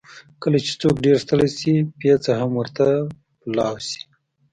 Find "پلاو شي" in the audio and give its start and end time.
3.41-4.01